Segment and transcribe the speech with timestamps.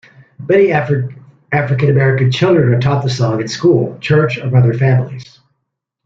[0.49, 5.39] Many African-American children are taught the song at school, church or by their families.